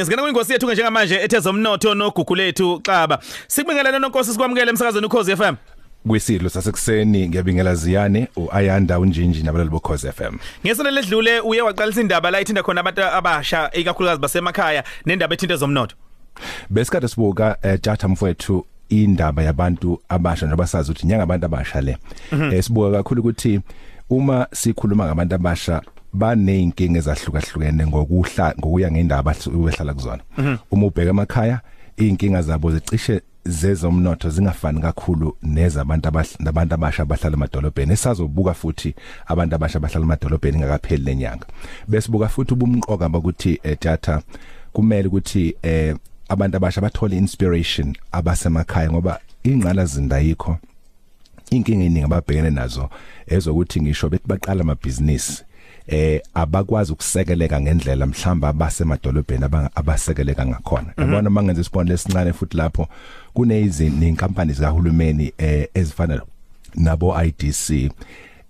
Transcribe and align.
Ngizingena 0.00 0.22
kwingosi 0.22 0.52
yethu 0.52 0.72
njengamanje 0.72 1.14
ethezomnotho 1.14 1.94
nogugu 1.94 2.34
lethu 2.34 2.80
xaba. 2.80 3.18
Sikubingelele 3.46 3.98
nonkosi 3.98 4.32
sikwamukele 4.32 4.70
emsakazweni 4.70 5.06
ukhozi 5.06 5.36
FM. 5.36 5.54
kwisidlo 6.08 6.48
sasekuseni 6.48 7.28
ngiyabingela 7.28 7.74
ziyane 7.74 8.28
uAyanda 8.36 8.98
unjinji 8.98 9.42
nabalali 9.42 9.70
bokhoze 9.70 10.12
FM 10.12 10.36
Ngesonto 10.64 10.90
ledlule 10.90 11.40
uye 11.40 11.62
waqalisa 11.62 12.00
indaba 12.00 12.30
la 12.30 12.40
ithinda 12.40 12.62
khona 12.62 12.80
abantu 12.80 13.04
abasha 13.04 13.70
ikakhulukazi 13.72 14.20
basemakhaya 14.20 14.84
nendaba 15.06 15.34
ethinta 15.34 15.54
ezomnotho. 15.54 15.96
besikade 16.70 17.08
sibuka 17.08 17.56
eh, 17.62 17.80
tjatha 17.80 18.08
mfowethu 18.08 18.66
indaba 18.88 19.42
yabantu 19.42 20.00
abasha 20.08 20.46
njengoba 20.46 20.66
sazi 20.66 20.90
ukuthi 20.90 21.06
nyanga 21.06 21.22
abantu 21.22 21.46
abasha 21.46 21.80
le 21.80 21.96
eh, 22.52 22.62
sibuka 22.62 22.90
kakhulu 22.96 23.20
ukuthi 23.20 23.60
uma 24.10 24.46
sikhuluma 24.52 25.06
ngabantu 25.06 25.34
abasha 25.34 25.82
baneyinkinga 26.12 26.98
ezahlukahlukene 26.98 27.86
ngokuhla 27.86 28.54
ngokuya 28.58 28.90
ngendaba 28.90 29.30
abehlala 29.30 29.94
kuzona. 29.94 30.22
Uma 30.70 30.86
ubheka 30.86 31.10
emakhaya 31.10 31.60
inkinga 31.96 32.42
zabo 32.42 32.70
zicishe 32.72 33.20
zezomnotho 33.44 34.30
zingafani 34.30 34.80
kakhulu 34.80 35.36
nezabantu 35.42 36.08
abantu 36.08 36.74
abasha 36.74 37.02
abahlala 37.02 37.36
emadolobheni 37.36 37.92
esazobuka 37.92 38.54
futhi 38.54 38.94
abantu 39.26 39.54
abasha 39.54 39.78
abahlala 39.78 40.04
emadolobheni 40.04 40.58
ngakapheli 40.58 41.04
lenyanga 41.04 41.46
besibuka 41.88 42.28
futhi 42.28 42.54
ubumqoka 42.54 43.08
bakuthi 43.08 43.60
ethatha 43.62 44.22
kumele 44.72 45.08
ukuthi 45.08 45.56
eh 45.62 45.96
abantu 46.28 46.56
abasha 46.56 46.80
bathole 46.80 47.16
inspiration 47.16 47.96
abasemakhaya 48.12 48.90
ngoba 48.90 49.20
ingqala 49.44 49.84
zinda 49.84 50.18
yikho. 50.18 50.58
Inkinga 51.50 51.84
eningi 51.84 52.04
ababhekene 52.04 52.50
nazo 52.50 52.90
ezokuthi 53.26 53.80
ngisho 53.82 54.08
bethi 54.08 54.28
baqala 54.28 54.60
amabhizinisi. 54.60 55.44
Eh 55.90 56.20
abakwazi 56.34 56.92
ukusekeleka 56.92 57.60
ngendlela 57.60 58.06
mhlamba 58.06 58.48
abasemadolobheni 58.48 59.44
abasekeleka 59.74 60.46
ngakhona. 60.46 60.92
Yabona 60.98 61.30
mangenza 61.30 61.60
isibonelo 61.60 61.94
esincane 61.94 62.32
futhi 62.32 62.56
lapho 62.56 62.88
kunezinto 63.34 64.06
inkampani 64.06 64.52
zikahulumeni 64.52 65.32
eh 65.38 65.68
ezifana 65.74 66.22
nabo 66.74 67.22
IDC 67.24 67.92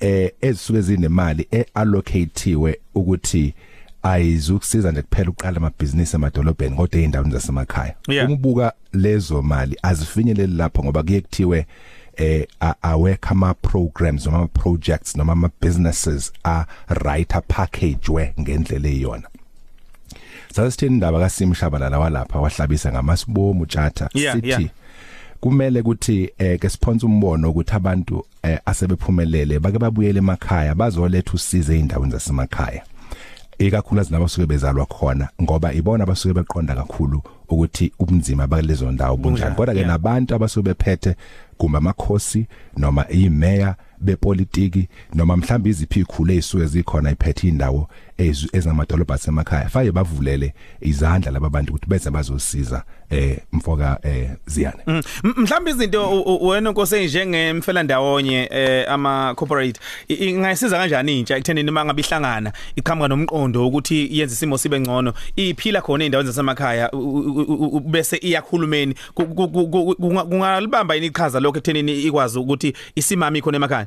eh 0.01 0.33
ezisuke 0.41 0.81
zinemali 0.81 1.47
eallocatiwe 1.51 2.79
ukuthi 2.95 3.55
ayizukusiza 4.03 4.93
nje 4.93 5.03
kuphela 5.03 5.31
uqala 5.31 5.57
amabhizinisi 5.57 6.17
emadolobheni 6.17 6.77
kodwa 6.77 7.01
eindaweni 7.01 7.33
zasemakhaya. 7.33 7.95
Umbuka 8.29 8.73
lezo 8.93 9.43
mali 9.43 9.77
azifinyeleli 9.83 10.57
lapho 10.57 10.85
ngoba 10.85 11.03
kuye 11.03 11.21
kuthiwe 11.21 11.67
eh 12.21 12.47
awekha 12.83 13.31
ama 13.31 13.55
programs 13.55 14.27
noma 14.27 14.47
projects 14.47 15.17
noma 15.17 15.33
ama 15.33 15.51
businesses 15.61 16.33
a 16.45 16.67
right 16.89 17.33
package 17.49 18.09
we 18.09 18.35
ngendlela 18.41 18.89
eyona 18.89 19.29
sasithini 20.55 20.95
indaba 20.95 21.21
kaSimshabalala 21.21 21.99
walapha 21.99 22.41
wahlabisa 22.41 22.93
ngamasibomu 22.93 23.67
tjatha 23.67 24.09
sithi 24.13 24.71
kumele 25.41 25.81
ukuthi 25.81 26.31
eh 26.39 26.59
ke 26.59 26.69
sponsor 26.69 27.11
umbono 27.11 27.51
ukuthi 27.51 27.75
abantu 27.75 28.27
eh, 28.43 28.59
asebephumelele 28.67 29.59
bake 29.59 29.79
babuyele 29.79 30.19
emakhaya 30.19 30.75
bazoletha 30.75 31.33
usize 31.35 31.79
eindaweni 31.79 32.13
zasemakhaya 32.13 32.83
ikakhulukazi 33.59 34.13
nabasuke 34.13 34.47
bezalwa 34.47 34.87
khona 34.87 35.29
ngoba 35.43 35.73
ibona 35.73 36.05
abasuke 36.05 36.35
beqonda 36.35 36.75
kakhulu 36.75 37.23
ukuthi 37.51 37.93
ubunzima 37.99 38.47
balezo 38.47 38.93
ndawo 38.93 39.17
bunjani. 39.17 39.55
Kodwa 39.55 39.75
ke 39.75 39.85
nabantu 39.85 40.35
abasuke 40.35 40.69
bephethe 40.69 41.15
kumbe 41.59 41.79
amakhosi 41.79 42.47
noma 42.77 43.09
imeya 43.09 43.75
bepolitiki 44.01 44.89
noma 45.15 45.37
mhlawumbe 45.37 45.71
iziphi 45.71 46.01
ikhulu 46.01 46.33
ezisuke 46.33 46.67
zikhona 46.67 47.11
iphethe 47.11 47.49
indawo 47.49 47.89
ezamadolobha 48.53 49.15
asemakhaya 49.15 49.69
faye 49.69 49.93
bavulele 49.93 50.55
izandla 50.81 51.31
laba 51.31 51.51
bantu 51.51 51.73
ukuthi 51.73 51.87
beze 51.89 52.11
bazosiza 52.11 52.85
eh 53.11 53.39
mfoka 53.53 53.99
eh 54.03 54.31
ziyane. 54.47 54.83
Mm. 54.87 55.03
mhlawumbe 55.37 55.71
izinto 55.71 56.23
wena 56.41 56.71
nkose 56.71 57.05
njengemfela 57.05 57.83
ndawonye 57.83 58.49
eh 58.53 58.93
ama 58.93 59.35
corporate 59.35 59.81
ingayisiza 60.09 60.79
kanjani 60.79 61.19
intsha 61.19 61.37
ekuthenini 61.37 61.71
mangabe 61.71 62.03
ihlangana 62.03 62.53
iqhamuka 62.77 63.09
nomqondo 63.09 63.67
ukuthi 63.67 64.09
yenze 64.19 64.35
isimo 64.35 64.59
sibe 64.59 64.81
ngcono 64.81 65.13
iphila 65.37 65.81
khona 65.81 66.05
endaweni 66.05 66.27
zasemakhaya 66.31 66.91
bese 67.87 68.17
iyakhulumeni. 68.17 68.95
Kungalibamba 69.15 70.95
yini 70.95 71.07
ichaza 71.07 71.41
lokho 71.41 71.59
ekuthenini 71.59 72.03
ikwazi 72.03 72.39
ukuthi 72.39 72.73
isimami 72.95 73.43
khona 73.43 73.57
emakhaya? 73.57 73.87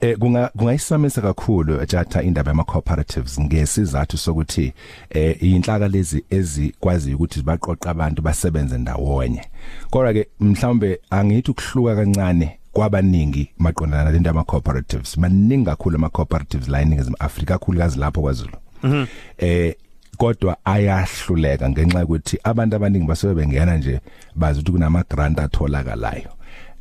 Eh 0.00 0.16
kunga 0.18 0.48
kungayisamisa 0.48 1.20
kakhulu 1.20 1.86
tjatha 1.86 2.22
indaba 2.22 2.50
yama 2.50 2.64
cooperatives 2.64 3.40
ngesizathu 3.40 4.18
sokuthi 4.18 4.72
eh 5.10 5.42
inhlaka 5.42 5.88
lezi 5.88 6.24
ezikwazi 6.30 7.14
ukuthi 7.14 7.38
zibaqoqa 7.38 7.90
abantu 7.90 8.22
basebenze 8.22 8.78
ndawonye. 8.78 9.42
Kodwa 9.90 10.12
ke 10.12 10.28
mhlawumbe 10.40 11.00
angithi 11.10 11.50
ukuhluka 11.50 11.96
kancane 11.96 12.58
kwabaningi 12.72 13.50
maqondana 13.58 14.04
nalento 14.04 14.30
ama 14.30 14.44
cooperatives 14.44 15.18
maningi 15.18 15.64
kakhulu 15.64 15.96
ama 15.96 16.08
cooperatives 16.08 16.68
la 16.68 16.80
eNingizimu 16.82 17.16
Afrika 17.18 17.58
kakhulukazi 17.58 17.98
lapho 17.98 18.20
kwaZulu. 18.20 18.56
Mhm. 18.82 19.06
Eh 19.38 19.74
kodwa 20.18 20.56
ayahluleka 20.64 21.70
ngenxa 21.70 22.00
yokuthi 22.00 22.38
abantu 22.44 22.76
abaningi 22.76 23.06
basuke 23.06 23.34
bengena 23.34 23.76
nje 23.76 24.00
bazi 24.34 24.58
ukuthi 24.60 24.72
kunama 24.72 25.04
grant 25.10 25.38
atholakalayo 25.38 26.30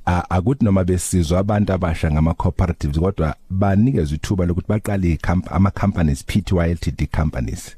akuthi 0.06 0.66
noma 0.66 0.84
besizwa 0.84 1.40
abantu 1.40 1.74
abasha 1.74 2.12
ngama 2.12 2.34
cooperatives 2.34 3.00
kodwa 3.00 3.36
banikeza 3.50 4.16
ithuba 4.16 4.46
lokuthi 4.46 4.68
baqale 4.68 5.20
ama 5.52 5.72
companies 5.72 6.25
Pty 6.25 6.56
Ltd 6.56 7.08
companies 7.16 7.75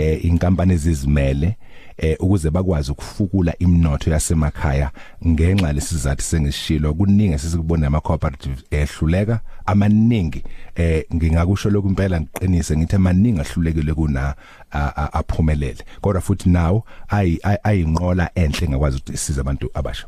eh 0.00 0.24
inkampani 0.24 0.72
ezizimele 0.72 1.56
eh 2.02 2.16
ukuze 2.20 2.50
bakwazi 2.50 2.92
ukufukula 2.92 3.54
imnotho 3.58 4.10
yasemakhaya 4.10 4.90
ngenxa 5.26 5.72
lesizathu 5.72 6.22
sengishilo 6.22 6.94
kuningi 6.94 7.38
sesikubona 7.38 7.86
ama 7.86 8.00
cooperatives 8.00 8.64
ehluleka. 8.70 9.40
Amaningi 9.66 10.42
eh 10.74 11.04
ngingakusho 11.14 11.70
lokhu 11.70 11.88
impela 11.88 12.20
ngiqinise 12.20 12.76
ngithi 12.76 12.96
amaningi 12.96 13.40
ahlulekile 13.40 13.94
kuna 13.94 14.34
aphumelele. 15.12 15.84
Kodwa 16.00 16.20
futhi 16.20 16.48
nawo 16.48 16.84
ayinqola 17.62 18.30
enhle 18.34 18.68
ngakwazi 18.68 18.96
ukuthi 18.96 19.12
isize 19.12 19.40
abantu 19.40 19.70
abasha. 19.74 20.06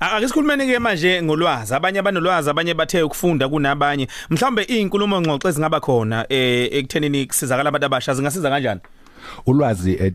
Ake 0.00 0.28
sikhulumeni 0.28 0.66
ke 0.66 0.78
manje 0.78 1.22
ngolwazi 1.22 1.74
abanye 1.74 1.98
abanolwazi 1.98 2.50
abanye 2.50 2.74
bathe 2.74 3.02
ukufunda 3.02 3.48
kunabanye. 3.48 4.08
Mhlawumbe 4.30 4.64
izinkulumo 4.68 5.20
ngxoxo 5.20 5.48
ezingaba 5.48 5.80
khona 5.80 6.26
ekuthenini 6.28 7.26
kusizakala 7.26 7.68
abantu 7.68 7.86
abasha 7.86 8.14
zingasiza 8.14 8.50
kanjani? 8.50 8.80
Ulwazi 9.46 10.14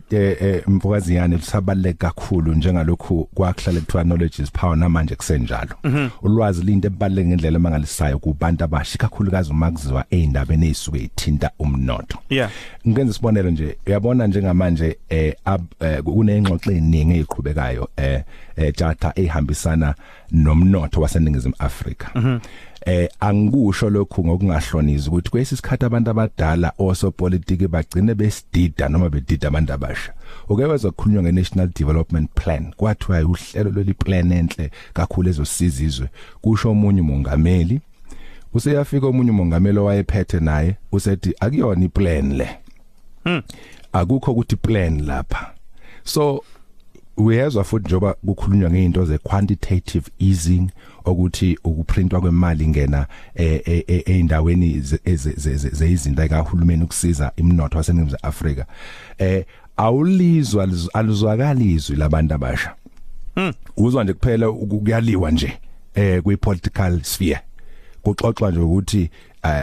mvukaziyane 0.66 1.36
lusabaleke 1.36 1.98
kakhulu 1.98 2.54
njengalokhu 2.54 3.28
kwakuhlala 3.34 3.80
kuthiwa 3.80 4.04
knowledge 4.04 4.42
is 4.42 4.52
power 4.52 4.76
namanje 4.76 5.14
kusenjalo. 5.14 5.74
Ulwazi 6.22 6.62
linto 6.62 6.86
ebaleke 6.86 7.28
ngendlela 7.28 7.58
mangalisayo 7.58 8.18
kubantu 8.18 8.64
abasha 8.64 8.98
kakhulukazi 8.98 9.50
uma 9.50 9.70
kuziwa 9.70 10.04
eindabeni 10.10 10.66
ezisuke 10.66 10.98
ithinta 10.98 11.50
umnotho. 11.58 12.18
Yeah. 12.30 12.50
Ngenza 12.88 13.10
isibonelo 13.10 13.50
nje 13.50 13.76
uyabona 13.86 14.26
njengamanje 14.26 14.98
eh 15.08 15.34
kunengxoxo 16.04 16.70
eziningi 16.70 17.14
eziqhubekayo 17.14 17.88
eh 17.96 18.22
tjatha 18.74 19.12
ehambisana 19.14 19.94
nomnotho 20.30 21.00
waseningizimu 21.00 21.54
Afrika. 21.58 22.40
Eh 22.86 23.08
angikusho 23.20 23.90
lokhu 23.90 24.24
ngokungahlonizwa 24.24 25.12
ukuthi 25.12 25.30
kwesisikhathi 25.30 25.84
abantu 25.84 26.10
abadala 26.10 26.72
osopolitiki 26.78 27.68
bagcine 27.68 28.14
besidida 28.14 28.88
noma 28.88 29.10
bedida 29.10 29.48
abantu 29.48 29.72
abasha. 29.72 30.12
Ukeweza 30.48 30.88
ukukhulunywa 30.88 31.22
ngeNational 31.22 31.70
Development 31.78 32.30
Plan 32.34 32.72
kwathiwa 32.76 33.24
uhlelo 33.24 33.70
leli 33.70 33.94
plan 33.94 34.32
enhle 34.32 34.70
kakhulu 34.94 35.28
ezosizizwe. 35.28 36.08
Kusho 36.40 36.70
omunye 36.70 37.00
umongameli 37.00 37.80
useyafika 38.54 39.06
omunye 39.06 39.30
umongameli 39.30 39.78
owayephethe 39.78 40.40
naye 40.40 40.76
usethi 40.92 41.34
akuyona 41.40 41.84
iplan 41.84 42.36
le. 42.36 42.48
Hmm. 43.24 43.42
akukho 43.92 44.30
ukuthi 44.32 44.56
plan 44.56 45.06
lapha. 45.06 45.54
So 46.04 46.44
uyezwa 47.16 47.64
futhi 47.64 47.86
njoba 47.86 48.14
kukhulunywa 48.14 48.70
ngeinto 48.70 49.04
ze 49.04 49.18
quantitative 49.18 50.10
easing 50.18 50.70
ukuthi 51.04 51.58
ukuprintwa 51.64 52.20
kwemali 52.20 52.68
ngena 52.68 53.06
eindaweni 54.06 54.80
zeyizinto 55.72 56.22
ekahulumeni 56.22 56.84
ukusiza 56.84 57.32
imnotho 57.36 57.78
waseningizimu 57.78 58.18
Afrika. 58.22 58.66
Eh 59.18 59.44
awulizwa 59.76 60.68
aluzwakalizwi 60.94 61.96
labantu 61.96 62.34
abasha. 62.34 62.74
Hmm. 63.34 63.52
Uzwa 63.76 64.04
nje 64.04 64.12
kuphela 64.12 64.50
ukuyaliwa 64.50 65.30
nje 65.30 65.52
eh 65.94 66.22
kwi 66.22 66.36
political 66.36 67.00
sphere. 67.02 67.40
Kuxoxwa 68.02 68.50
nje 68.50 68.60
ukuthi 68.60 69.10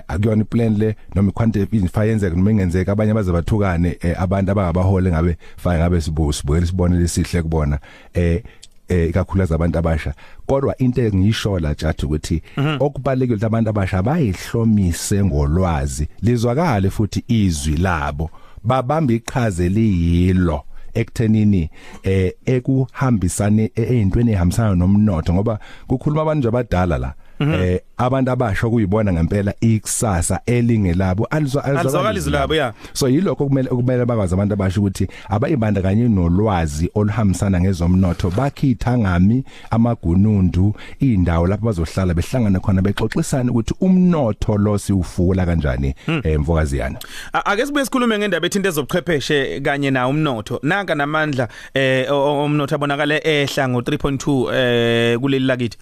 akuyona 0.07 0.41
iplan 0.41 0.77
le 0.77 0.95
noma 1.15 1.29
iquantitative 1.29 1.85
ifayenzeka 1.85 2.35
noma 2.35 2.51
ingenzeka. 2.51 2.91
Abanye 2.91 3.13
baze 3.13 3.31
bathukane 3.31 3.97
abantu 4.17 4.51
abangabahole 4.51 5.11
ngabe 5.11 5.37
fake 5.57 5.79
ngabe 5.79 6.01
sibusibuyele 6.01 6.65
sibonele 6.65 7.07
sihle 7.07 7.41
kubona 7.41 7.79
eh 8.13 8.43
eh 8.87 9.09
ikakhulukazi 9.09 9.53
abantu 9.53 9.77
abasha. 9.79 10.13
Kodwa 10.47 10.77
into 10.77 11.01
engiyisho 11.01 11.59
la 11.59 11.75
jathi 11.75 12.05
ukuthi 12.05 12.41
okubalekile 12.79 13.35
ukuthi 13.35 13.45
abantu 13.45 13.69
abasha 13.69 14.03
bayihlomise 14.03 15.23
ngolwazi 15.23 16.07
lizwakale 16.21 16.89
futhi 16.89 17.23
izwi 17.27 17.77
labo. 17.77 18.29
Babamba 18.63 19.13
iqhaze 19.13 19.69
liyilo 19.69 20.63
ekuthenini 20.93 21.69
eh 22.03 22.33
ekuhambisane 22.45 23.71
ezintweni 23.75 24.31
ehambisana 24.31 24.75
nomnotho 24.75 25.33
ngoba 25.33 25.59
kukhuluma 25.87 26.21
abantu 26.21 26.47
abadala 26.47 26.97
la 26.97 27.13
eh 27.39 27.79
abantu 27.97 28.31
abasha 28.31 28.69
kuyibona 28.69 29.13
ngempela 29.13 29.53
ikusasa 29.61 30.39
elingelabo 30.45 31.25
alizwakali 31.25 32.17
izilabo. 32.17 32.55
ya. 32.55 32.73
So 32.93 33.09
yilokho 33.09 33.45
kumele 33.45 33.69
kumele 33.69 34.05
bakwazi 34.05 34.33
abantu 34.33 34.53
abasha 34.53 34.79
ukuthi 34.79 35.07
abayibandakanye 35.29 36.07
nolwazi 36.09 36.89
oluhambisana 36.95 37.61
ngezomnotho 37.61 38.29
bakhitha 38.29 38.97
ngami 38.97 39.43
amagunundu 39.71 40.75
indawo 40.99 41.47
lapho 41.47 41.65
bazohlala 41.65 42.13
behlangana 42.13 42.59
khona 42.59 42.81
bexoxisana 42.81 43.51
ukuthi 43.51 43.73
umnotho 43.81 44.57
lo 44.57 44.77
siwufula 44.77 45.45
kanjani 45.45 45.95
emvokaziyana 46.23 46.99
ake 47.33 47.65
sibuye 47.65 47.85
sikhulume 47.85 48.19
ngendaba 48.19 48.47
ethinta 48.47 48.69
ezobuchwepheshe 48.69 49.61
kanye 49.61 49.91
na 49.91 50.07
umnotho. 50.07 50.59
Naka 50.63 50.95
namandla 50.95 51.47
eh 51.73 52.11
umnotho 52.11 52.75
abonakala 52.75 53.27
ehla 53.27 53.69
ngo 53.69 53.79
3.2 53.79 54.53
eh 54.53 55.19
kuleli 55.19 55.45
lakithi. 55.45 55.77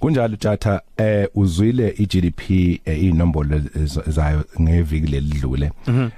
Kunjalo 0.00 0.36
tjatha 0.36 0.80
eh 0.96 1.28
uzwile 1.34 1.94
iGDP 1.98 2.50
eh, 2.84 3.04
inombolo 3.04 3.60
zayo 4.06 4.44
ngeviki 4.60 5.06
lelidlule 5.06 5.72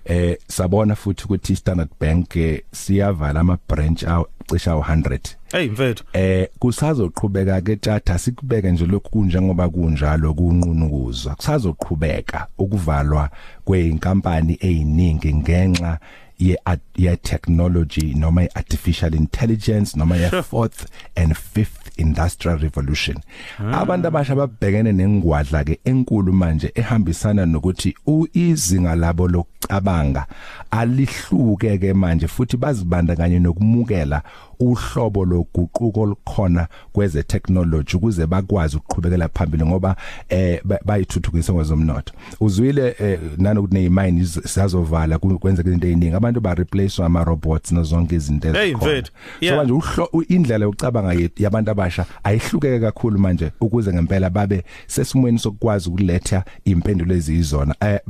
eh 0.05 0.37
sabona 0.49 0.95
futhi 0.95 1.25
ukuthi 1.25 1.57
Standard 1.57 1.91
Bank 2.01 2.37
eh, 2.37 2.61
siyavala 2.73 3.41
ama 3.41 3.59
branch 3.69 4.05
aw 4.05 4.25
cisha 4.47 4.73
100 4.73 5.19
hey 5.53 5.69
mfethu. 5.69 6.05
Eh 6.13 6.49
kusazoqhubeka 6.59 7.61
ke 7.61 7.77
tjatha 7.77 8.19
sikubeke 8.19 8.71
nje 8.73 8.87
lokhu 8.87 9.11
kunjengoba 9.11 9.69
kunjalo 9.69 10.35
kunqunukuzwa 10.35 11.35
kusazoqhubeka 11.35 12.47
ukuvalwa 12.59 13.31
kweinkampani 13.65 14.59
eziningi 14.61 15.35
ngenxa 15.35 15.99
ye 16.49 16.57
ye 16.97 17.17
technology 17.17 18.15
noma 18.15 18.49
artificial 18.57 19.15
intelligence 19.15 19.97
noma 19.97 20.17
ye 20.17 20.43
fourth 20.43 20.87
and 21.17 21.37
fifth 21.37 21.83
industrial 21.99 22.59
revolution. 22.59 23.17
Abantu 23.59 24.09
abasha 24.09 24.35
babhekene 24.35 24.93
nengwadla 24.93 25.65
ke 25.65 25.81
enkulu 25.85 26.33
manje 26.33 26.73
ehambisana 26.75 27.47
nokuthi 27.47 27.95
uizinga 28.07 28.95
labo 28.95 29.29
lokucabanga 29.29 30.27
alihluke 30.71 31.79
ke 31.79 31.95
manje 31.95 32.29
futhi 32.29 32.57
bazibandakanye 32.57 33.39
nokumukela 33.39 34.23
uhlobo 34.63 35.25
loguquko 35.25 36.01
olukhona 36.01 36.67
kweze 36.93 37.23
technology 37.23 37.97
ukuze 37.97 38.27
bakwazi 38.27 38.77
ukuqhubekela 38.77 39.29
phambili 39.29 39.65
ngoba 39.67 39.97
eh 40.29 40.61
bayithuthukisa 40.85 41.53
ngezomnotho 41.53 42.15
uzwile 42.41 42.97
eh, 43.01 43.19
nanokuthi 43.39 43.75
nezimine 43.75 44.27
siyazovala 44.27 45.19
kwenza 45.19 45.63
into 45.63 45.87
eziningi 45.87 46.15
abantu 46.15 46.41
ba 46.41 46.55
replace 46.55 47.03
ama 47.03 47.25
robots 47.25 47.73
nazonke 47.73 48.15
izinto 48.15 48.49
ezikhona 48.49 49.03
so 49.41 49.57
manje 49.57 49.73
uhlo 49.73 50.25
indlela 50.29 50.65
yokucabanga 50.65 51.31
yabantu 51.37 51.71
abasha 51.71 52.07
ayihlukeke 52.25 52.81
kakhulu 52.81 53.19
manje 53.19 53.51
ukuze 53.61 53.93
ngempela 53.93 54.31
babe 54.31 54.65
sesimweni 54.87 55.39
sokwazi 55.39 55.89
ukuletha 55.89 56.45
impendulo 56.65 57.15
ezizona 57.15 57.75
eh 57.81 58.01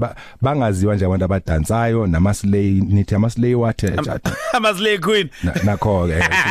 bangaziwa 0.40 0.94
nje 0.94 1.04
abantu 1.04 1.24
abadansayo 1.24 2.06
namaslay 2.06 2.70
nithi 2.70 3.14
amaslay 3.14 3.54
what 3.54 3.84
amaslay 4.54 4.98
queen. 4.98 5.30
Nakho 5.64 6.06
ke 6.08 6.18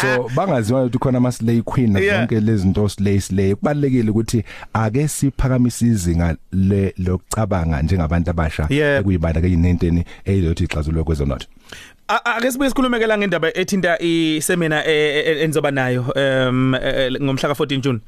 so 0.00 0.30
bangaziwa 0.34 0.82
ukuthi 0.82 0.98
khona 0.98 1.18
ama 1.18 1.32
slay 1.32 1.62
queen 1.62 1.92
zonke 1.92 2.40
lezi 2.40 2.62
zinto 2.62 2.88
slay 2.88 3.20
slay. 3.20 3.54
Kubalekile 3.54 4.10
ukuthi 4.10 4.44
ake 4.72 5.08
siphakamise 5.08 5.86
izinga 5.86 6.36
le 6.52 6.94
lokucabanga 6.98 7.82
njengabantu 7.82 8.30
abasha 8.30 8.66
ekuyibanda 8.70 9.40
ke 9.40 9.48
inenteni 9.48 10.04
eyilothi 10.24 10.64
ixazulwe 10.64 11.04
kwezonotho 11.04 11.46
ake 12.08 12.52
sibuye 12.52 12.70
sikhulume 12.70 12.98
ke 12.98 13.06
la 13.06 13.18
ngendaba 13.18 13.56
ethinta 13.56 13.98
isemina 14.02 14.84
enzoba 14.84 15.70
nayo 15.70 16.02
um 16.16 16.74
ngomhla 17.22 17.48
ka14 17.48 17.80
June. 17.80 18.00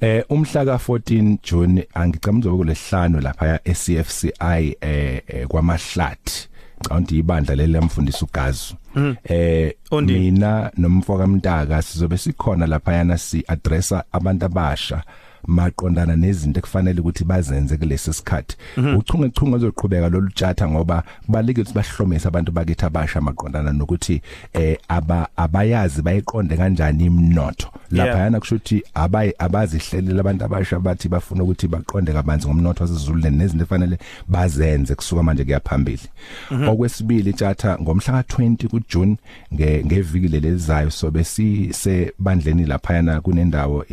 Eh 0.00 0.24
umhla 0.28 0.64
ka14 0.64 1.38
June 1.42 1.86
angicamza 1.94 2.50
kulesihlanu 2.50 3.20
lapha 3.20 3.60
eCFCI 3.64 4.76
eh 4.80 5.46
kwamahlathi. 5.48 6.35
Ngicabanga 6.84 7.14
ibandla 7.14 7.54
leli 7.54 7.72
lamfundisa 7.72 8.26
ugazi. 8.26 8.76
Eh 9.24 9.72
mina 9.92 10.70
nomfoka 10.76 11.26
mntaka 11.26 11.82
sizobe 11.82 12.18
sikhona 12.18 12.66
lapha 12.66 12.92
yana 12.92 13.18
si 13.18 13.44
addressa 13.48 14.04
abantu 14.12 14.44
abasha. 14.46 15.02
Maqondana 15.46 16.16
nezinto 16.16 16.58
ekufanele 16.58 17.00
ukuthi 17.00 17.24
bazenze 17.24 17.76
kulesi 17.76 18.12
sikhathi. 18.12 18.56
Uchunge 18.98 19.30
chunge 19.30 19.56
ozoqhubeka 19.56 20.08
lolu 20.08 20.30
tjatha 20.30 20.68
ngoba 20.68 21.02
kubalike 21.26 21.60
ukuthi 21.60 21.74
bahlomise 21.74 22.28
abantu 22.28 22.52
bakithi 22.52 22.84
abasha 22.84 23.20
maqondana 23.20 23.72
nokuthi 23.72 24.22
eh 24.52 24.78
aba 24.88 25.28
abayazi 25.36 26.02
bayiqonde 26.02 26.56
kanjani 26.56 27.04
imnotho. 27.04 27.68
Lapha 27.90 28.18
yana 28.18 28.40
kusho 28.40 28.56
ukuthi 28.56 28.82
abayi 28.94 29.32
abazihlelela 29.38 30.20
abantu 30.20 30.44
abasha 30.44 30.80
bathi 30.80 31.08
bafuna 31.08 31.42
ukuthi 31.42 31.68
baqonde 31.68 32.12
kabanzi 32.12 32.46
ngomnotho 32.46 32.84
wasezululeni 32.84 33.36
nezinto 33.36 33.64
efanele 33.64 33.98
bazenze 34.28 34.94
kusuka 34.94 35.22
manje 35.22 35.44
kuyaphambili 35.44 36.08
okwesibili 36.68 37.32
tjatha 37.32 37.78
ngomhla 37.78 38.20
ka20 38.20 38.68
kuJune 38.68 39.16
ngeviki 39.84 40.28
lelizayo 40.28 40.90
so 40.90 41.10
besisebandleni 41.10 42.64
lapha 42.64 42.94
yana 42.94 43.20
kunendawo 43.20 43.84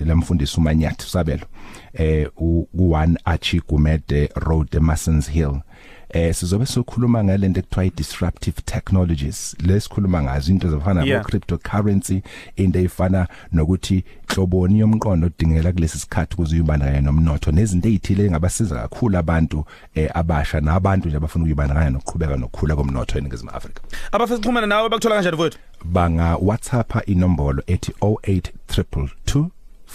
lamfundisi 0.00 0.60
umanya 0.60 0.93
Nyathi 0.94 1.10
Sabelo. 1.10 1.46
Eh 1.94 2.28
u1 2.36 3.16
Archie 3.24 3.60
Gumede 3.68 4.28
Road 4.36 4.68
eMassens 4.76 5.30
Hill. 5.30 5.60
Eh 6.08 6.34
sizobe 6.34 6.66
sokhuluma 6.66 7.24
ngalento 7.24 7.60
ekuthiwa 7.60 7.90
disruptive 7.96 8.62
technologies. 8.64 9.56
Lesikhuluma 9.66 10.22
ngazo 10.22 10.52
into 10.52 10.68
ezifana 10.68 11.04
Yeah. 11.04 11.18
no 11.18 11.24
cryptocurrency 11.24 12.22
into 12.56 12.78
efana 12.78 13.28
nokuthi 13.52 14.04
hloboni 14.28 14.78
yomqondo 14.78 15.26
odingela 15.26 15.72
kulesi 15.72 15.98
sikhathi 15.98 16.34
ukuze 16.34 16.54
uyibandakanye 16.54 17.00
nomnotho 17.00 17.52
nezinto 17.52 17.88
ezithile 17.88 18.26
engabasiza 18.26 18.74
kakhulu 18.88 19.18
abantu 19.18 19.64
eh 19.94 20.10
abasha 20.14 20.60
nabantu 20.60 21.08
nje 21.08 21.16
abafuna 21.16 21.42
ukuyibandakanya 21.42 21.90
nokuqhubeka 21.90 22.36
nokukhula 22.36 22.76
komnotho 22.76 23.18
eNingizimu 23.18 23.50
Afrika. 23.50 23.82
Abafisa 24.12 24.34
ukuxhumana 24.36 24.66
nawe 24.66 24.88
bakuthola 24.88 25.14
kanjani 25.14 25.34
mfowethu? 25.34 25.58
Banga 25.84 26.36
WhatsApp 26.36 27.08
inombolo 27.08 27.62
ethi 27.66 27.92
08222 28.00 29.48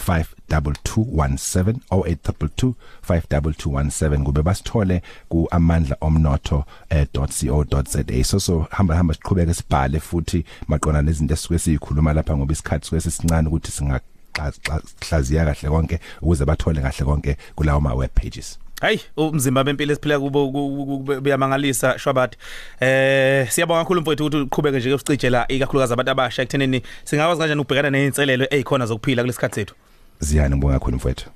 52217 0.08 1.74
08222 1.90 2.72
52217 3.08 4.22
kube 4.22 4.42
basithole 4.42 5.02
ku 5.28 5.48
amandla 5.50 5.96
omnotho.co.za 6.00 8.24
so 8.24 8.40
so 8.40 8.66
hamba 8.70 8.96
hamba 8.96 9.14
siqhubeke 9.14 9.54
sibhale 9.54 10.00
futhi 10.00 10.44
maqona 10.68 11.02
nezinto 11.02 11.34
esisuke 11.34 11.58
sizikhuluma 11.58 12.12
lapha 12.12 12.36
ngoba 12.36 12.52
isikhathi 12.52 12.86
suke 12.86 13.00
sisincane 13.00 13.48
ukuthi 13.48 13.70
singa 13.70 14.00
hlaziya 15.00 15.44
kahle 15.44 15.70
konke 15.70 16.00
ukuze 16.22 16.44
bathole 16.44 16.80
kahle 16.80 17.04
konke 17.04 17.36
kulawo 17.56 17.80
ma 17.80 17.94
web 17.94 18.10
pages. 18.14 18.58
Hayi 18.80 19.00
umzimba 19.16 19.64
bempilo 19.64 19.92
esiphila 19.92 20.18
kubo 20.18 20.46
ku- 20.52 20.86
ku- 20.86 21.04
ku- 21.04 21.20
buyamangalisa 21.20 21.98
shwabathi 21.98 22.36
eh 22.80 23.48
siyabonga 23.50 23.80
kakhulu 23.82 24.00
mfowethu 24.00 24.26
ukuthi 24.26 24.36
uqhubeke 24.42 24.78
nje 24.78 24.94
usicije 24.94 25.30
la 25.30 25.48
ikakhulukazi 25.48 25.92
abantu 25.92 26.10
abasha 26.10 26.42
ekuthenini 26.42 26.82
singakwazi 27.04 27.40
kanjani 27.40 27.60
ukubhekana 27.60 27.90
nezinselelo 27.90 28.46
ezikhona 28.50 28.86
zokuphila 28.86 29.22
kulesikhathi 29.22 29.54
sethu? 29.54 29.74
Ziyani 30.20 30.54
ngibonga 30.56 30.78
kakhulu 30.78 30.96
mfowethu. 30.96 31.30